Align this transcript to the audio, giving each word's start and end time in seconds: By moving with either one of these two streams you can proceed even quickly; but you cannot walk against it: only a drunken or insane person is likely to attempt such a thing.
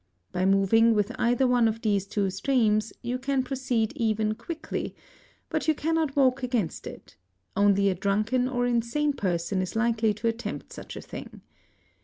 By 0.31 0.45
moving 0.47 0.95
with 0.95 1.11
either 1.19 1.45
one 1.45 1.67
of 1.67 1.83
these 1.83 2.07
two 2.07 2.31
streams 2.31 2.91
you 3.03 3.19
can 3.19 3.43
proceed 3.43 3.93
even 3.95 4.33
quickly; 4.33 4.95
but 5.47 5.67
you 5.67 5.75
cannot 5.75 6.15
walk 6.15 6.41
against 6.41 6.87
it: 6.87 7.17
only 7.55 7.87
a 7.87 7.93
drunken 7.93 8.47
or 8.47 8.65
insane 8.65 9.13
person 9.13 9.61
is 9.61 9.75
likely 9.75 10.11
to 10.15 10.27
attempt 10.27 10.73
such 10.73 10.95
a 10.95 11.01
thing. 11.01 11.41